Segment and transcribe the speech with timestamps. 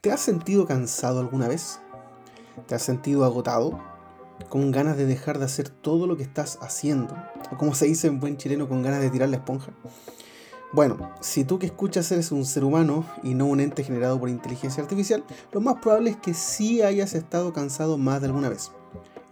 [0.00, 1.80] ¿Te has sentido cansado alguna vez?
[2.68, 3.80] ¿Te has sentido agotado?
[4.48, 7.16] ¿Con ganas de dejar de hacer todo lo que estás haciendo?
[7.50, 9.72] O como se dice en buen chileno, con ganas de tirar la esponja.
[10.72, 14.28] Bueno, si tú que escuchas eres un ser humano y no un ente generado por
[14.28, 18.70] inteligencia artificial, lo más probable es que sí hayas estado cansado más de alguna vez.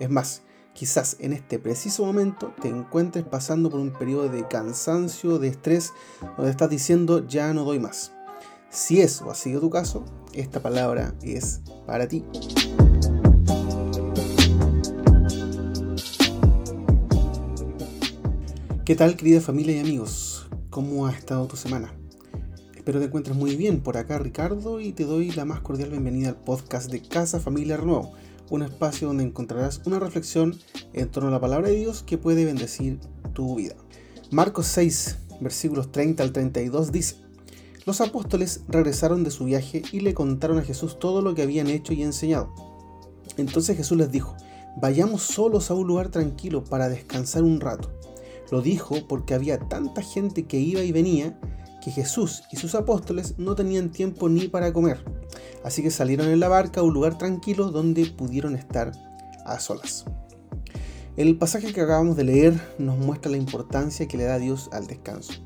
[0.00, 0.42] Es más,
[0.72, 5.92] quizás en este preciso momento te encuentres pasando por un periodo de cansancio, de estrés,
[6.36, 8.15] donde estás diciendo ya no doy más.
[8.76, 10.04] Si eso ha sido tu caso,
[10.34, 12.22] esta palabra es para ti.
[18.84, 20.46] ¿Qué tal querida familia y amigos?
[20.68, 21.94] ¿Cómo ha estado tu semana?
[22.76, 23.80] Espero te encuentres muy bien.
[23.80, 27.78] Por acá Ricardo y te doy la más cordial bienvenida al podcast de Casa Familia
[27.78, 28.12] Renuevo,
[28.50, 30.54] un espacio donde encontrarás una reflexión
[30.92, 33.00] en torno a la palabra de Dios que puede bendecir
[33.32, 33.74] tu vida.
[34.30, 37.25] Marcos 6, versículos 30 al 32 dice,
[37.86, 41.68] los apóstoles regresaron de su viaje y le contaron a Jesús todo lo que habían
[41.68, 42.52] hecho y enseñado.
[43.36, 44.36] Entonces Jesús les dijo,
[44.76, 47.92] vayamos solos a un lugar tranquilo para descansar un rato.
[48.50, 51.38] Lo dijo porque había tanta gente que iba y venía
[51.80, 55.04] que Jesús y sus apóstoles no tenían tiempo ni para comer.
[55.62, 58.90] Así que salieron en la barca a un lugar tranquilo donde pudieron estar
[59.44, 60.04] a solas.
[61.16, 64.88] El pasaje que acabamos de leer nos muestra la importancia que le da Dios al
[64.88, 65.45] descanso.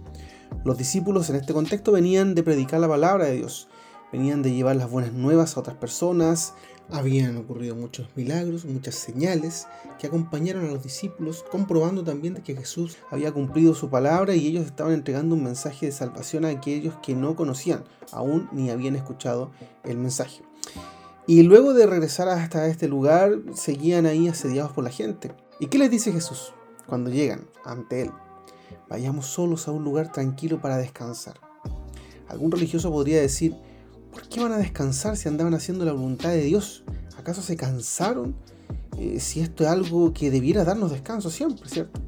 [0.63, 3.69] Los discípulos en este contexto venían de predicar la palabra de Dios,
[4.13, 6.53] venían de llevar las buenas nuevas a otras personas,
[6.91, 9.67] habían ocurrido muchos milagros, muchas señales
[9.99, 14.67] que acompañaron a los discípulos, comprobando también que Jesús había cumplido su palabra y ellos
[14.67, 19.53] estaban entregando un mensaje de salvación a aquellos que no conocían aún ni habían escuchado
[19.85, 20.43] el mensaje.
[21.27, 25.33] Y luego de regresar hasta este lugar, seguían ahí asediados por la gente.
[25.59, 26.53] ¿Y qué les dice Jesús
[26.87, 28.11] cuando llegan ante él?
[28.89, 31.41] Vayamos solos a un lugar tranquilo para descansar.
[32.29, 33.57] Algún religioso podría decir,
[34.13, 36.85] ¿por qué van a descansar si andaban haciendo la voluntad de Dios?
[37.17, 38.35] ¿Acaso se cansaron?
[38.99, 42.01] Eh, si esto es algo que debiera darnos descanso siempre, ¿cierto?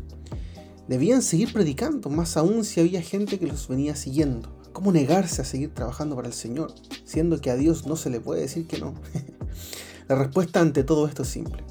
[0.89, 4.61] Debían seguir predicando, más aún si había gente que los venía siguiendo.
[4.73, 6.75] ¿Cómo negarse a seguir trabajando para el Señor,
[7.05, 8.95] siendo que a Dios no se le puede decir que no?
[10.09, 11.63] la respuesta ante todo esto es simple.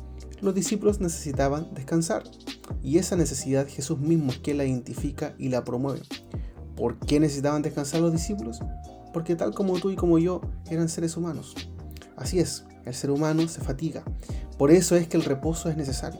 [0.41, 2.23] Los discípulos necesitaban descansar.
[2.81, 6.01] Y esa necesidad Jesús mismo es quien la identifica y la promueve.
[6.75, 8.59] ¿Por qué necesitaban descansar los discípulos?
[9.13, 11.53] Porque tal como tú y como yo eran seres humanos.
[12.15, 14.03] Así es, el ser humano se fatiga.
[14.57, 16.19] Por eso es que el reposo es necesario.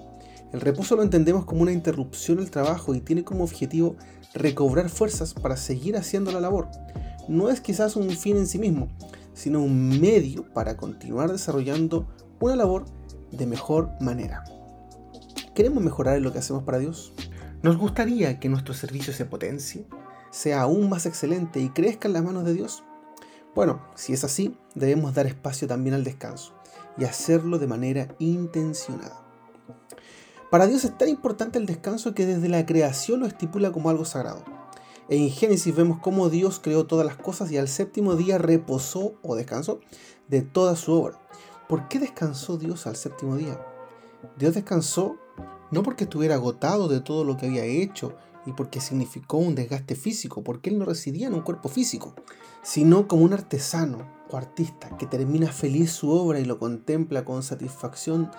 [0.54, 3.96] El reposo lo entendemos como una interrupción del trabajo y tiene como objetivo
[4.36, 6.68] recobrar fuerzas para seguir haciendo la labor.
[7.28, 8.90] No es quizás un fin en sí mismo,
[9.34, 12.08] sino un medio para continuar desarrollando
[12.40, 12.86] una labor
[13.32, 14.44] de mejor manera.
[15.54, 17.14] ¿Queremos mejorar en lo que hacemos para Dios?
[17.62, 19.86] ¿Nos gustaría que nuestro servicio se potencie,
[20.32, 22.84] sea aún más excelente y crezca en las manos de Dios?
[23.54, 26.54] Bueno, si es así, debemos dar espacio también al descanso
[26.98, 29.22] y hacerlo de manera intencionada.
[30.50, 34.06] Para Dios es tan importante el descanso que desde la creación lo estipula como algo
[34.06, 34.44] sagrado.
[35.10, 39.36] En Génesis vemos cómo Dios creó todas las cosas y al séptimo día reposó o
[39.36, 39.82] descansó
[40.30, 41.20] de toda su obra.
[41.72, 43.58] ¿Por qué descansó Dios al séptimo día?
[44.38, 45.16] Dios descansó
[45.72, 48.14] no porque estuviera agotado de todo lo que había hecho
[48.46, 52.14] y porque significó un desgaste físico, porque él no residía en un cuerpo físico,
[52.62, 54.00] sino como un artesano
[54.30, 58.30] o artista que termina feliz su obra y lo contempla con satisfacción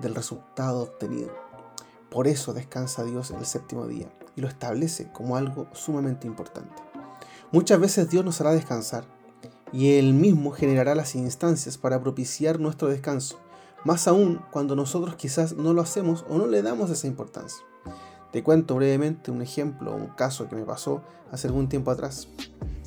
[0.00, 1.32] del resultado obtenido.
[2.10, 6.82] Por eso descansa Dios el séptimo día y lo establece como algo sumamente importante.
[7.50, 9.13] Muchas veces Dios nos hará descansar
[9.74, 13.40] y Él mismo generará las instancias para propiciar nuestro descanso
[13.84, 17.64] más aún cuando nosotros quizás no lo hacemos o no le damos esa importancia.
[18.32, 22.28] Te cuento brevemente un ejemplo, un caso que me pasó hace algún tiempo atrás.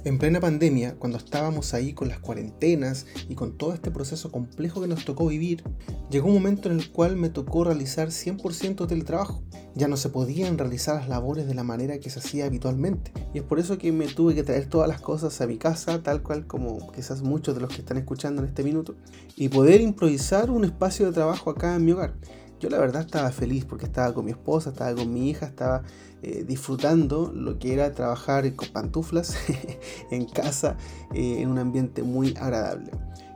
[0.04, 4.80] En plena pandemia, cuando estábamos ahí con las cuarentenas y con todo este proceso complejo
[4.80, 5.64] que nos tocó vivir,
[6.10, 9.44] llegó un momento en el cual me tocó realizar 100% teletrabajo.
[9.76, 13.12] Ya no se podían realizar las labores de la manera que se hacía habitualmente.
[13.34, 16.02] Y es por eso que me tuve que traer todas las cosas a mi casa,
[16.04, 18.96] tal cual como quizás muchos de los que están escuchando en este minuto,
[19.36, 22.14] y poder improvisar un espacio de trabajo acá en mi hogar.
[22.60, 25.84] Yo la verdad estaba feliz porque estaba con mi esposa, estaba con mi hija, estaba
[26.24, 29.38] eh, disfrutando lo que era trabajar con pantuflas
[30.12, 30.76] en casa
[31.14, 32.92] eh, en un ambiente muy agradable.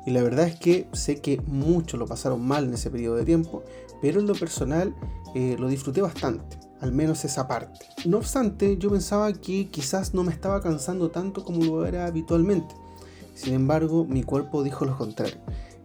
[0.06, 3.26] Y la verdad es que sé que muchos lo pasaron mal en ese periodo de
[3.26, 3.64] tiempo,
[4.02, 4.96] pero en lo personal
[5.36, 7.86] eh, lo disfruté bastante, al menos esa parte.
[8.06, 12.74] No obstante, yo pensaba que quizás no me estaba cansando tanto como lo era habitualmente.
[13.36, 15.38] Sin embargo, mi cuerpo dijo lo contrario.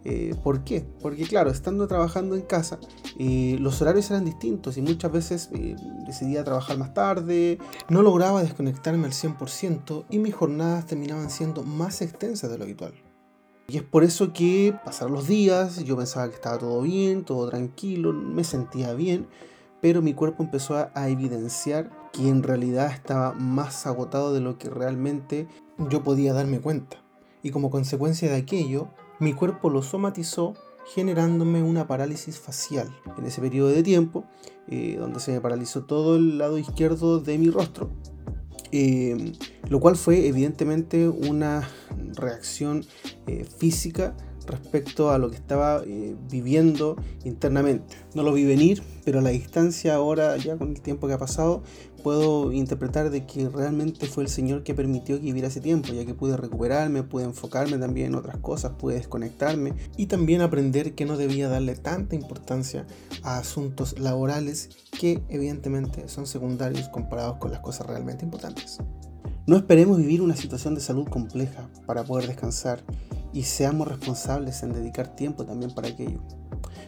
[0.09, 0.85] Eh, ¿Por qué?
[1.01, 2.79] Porque claro, estando trabajando en casa,
[3.19, 5.75] eh, los horarios eran distintos y muchas veces eh,
[6.05, 7.57] decidía trabajar más tarde,
[7.89, 12.93] no lograba desconectarme al 100% y mis jornadas terminaban siendo más extensas de lo habitual.
[13.67, 17.49] Y es por eso que pasaron los días, yo pensaba que estaba todo bien, todo
[17.49, 19.27] tranquilo, me sentía bien,
[19.81, 24.69] pero mi cuerpo empezó a, evidenciar que en realidad estaba más agotado de lo que
[24.69, 25.49] realmente
[25.89, 26.95] yo podía darme cuenta.
[27.43, 28.87] Y como consecuencia de aquello,
[29.19, 30.53] mi cuerpo lo somatizó
[30.93, 34.25] generándome una parálisis facial en ese periodo de tiempo,
[34.69, 37.89] eh, donde se me paralizó todo el lado izquierdo de mi rostro.
[38.71, 39.33] Eh,
[39.69, 41.67] lo cual fue evidentemente una
[42.15, 42.85] reacción
[43.25, 44.15] eh, física
[44.45, 47.97] respecto a lo que estaba eh, viviendo internamente.
[48.15, 51.17] No lo vi venir, pero a la distancia ahora, ya con el tiempo que ha
[51.17, 51.63] pasado,
[52.07, 56.05] puedo interpretar de que realmente fue el Señor que permitió que viviera ese tiempo, ya
[56.05, 61.03] que pude recuperarme, pude enfocarme también en otras cosas, pude desconectarme y también aprender que
[61.03, 62.87] no debía darle tanta importancia
[63.23, 68.77] a asuntos laborales que evidentemente son secundarios comparados con las cosas realmente importantes.
[69.45, 72.85] No esperemos vivir una situación de salud compleja para poder descansar
[73.33, 76.21] y seamos responsables en dedicar tiempo también para aquello.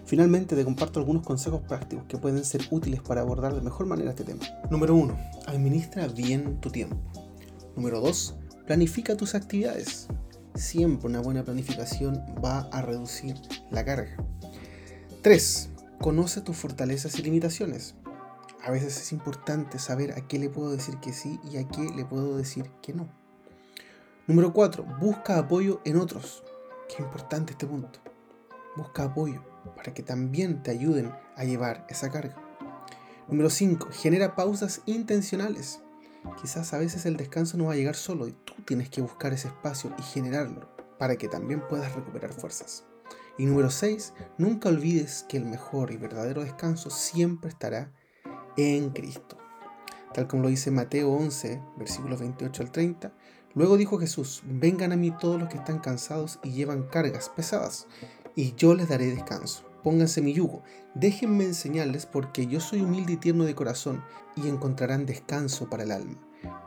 [0.10, 4.10] Finalmente te comparto algunos consejos prácticos que pueden ser útiles para abordar de mejor manera
[4.10, 4.44] este tema.
[4.72, 5.16] Número 1.
[5.46, 6.98] Administra bien tu tiempo.
[7.76, 8.36] Número 2.
[8.66, 10.08] Planifica tus actividades.
[10.56, 13.36] Siempre una buena planificación va a reducir
[13.70, 14.18] la carga.
[15.22, 15.70] 3.
[16.02, 17.94] Conoce tus fortalezas y limitaciones.
[18.64, 21.84] A veces es importante saber a qué le puedo decir que sí y a qué
[21.96, 23.08] le puedo decir que no.
[24.26, 24.84] Número 4.
[25.00, 26.44] Busca apoyo en otros.
[26.88, 28.00] Qué importante este punto.
[28.76, 29.44] Busca apoyo
[29.76, 32.36] para que también te ayuden a llevar esa carga.
[33.28, 33.90] Número 5.
[33.92, 35.82] Genera pausas intencionales.
[36.42, 39.34] Quizás a veces el descanso no va a llegar solo y tú tienes que buscar
[39.34, 42.86] ese espacio y generarlo para que también puedas recuperar fuerzas.
[43.38, 44.14] Y número 6.
[44.38, 47.92] Nunca olvides que el mejor y verdadero descanso siempre estará
[48.58, 49.38] en Cristo.
[50.14, 53.14] Tal como lo dice Mateo 11, versículos 28 al 30.
[53.56, 57.88] Luego dijo Jesús, vengan a mí todos los que están cansados y llevan cargas pesadas,
[58.40, 59.66] y yo les daré descanso.
[59.84, 60.64] Pónganse mi yugo,
[60.96, 64.02] déjenme enseñarles porque yo soy humilde y tierno de corazón,
[64.38, 66.18] y encontrarán descanso para el alma,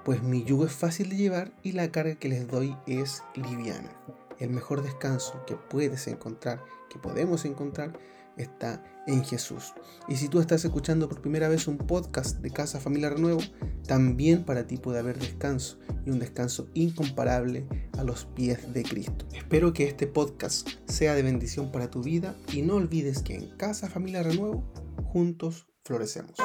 [0.05, 3.91] pues mi yugo es fácil de llevar y la carga que les doy es liviana.
[4.39, 7.99] El mejor descanso que puedes encontrar, que podemos encontrar,
[8.37, 9.75] está en Jesús.
[10.09, 13.41] Y si tú estás escuchando por primera vez un podcast de Casa Familia Renuevo,
[13.87, 17.67] también para ti puede haber descanso y un descanso incomparable
[17.99, 19.27] a los pies de Cristo.
[19.33, 23.57] Espero que este podcast sea de bendición para tu vida y no olvides que en
[23.57, 24.65] Casa Familia Renuevo
[25.05, 26.37] juntos florecemos.